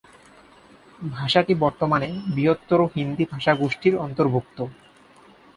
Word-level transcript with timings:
ভাষাটি 1.11 1.53
বর্তমানে 1.55 2.07
বৃহত্তর 2.27 2.79
হিন্দি 2.95 3.23
ভাষাগোষ্ঠীর 3.25 3.93
অন্তর্ভুক্ত। 3.97 4.57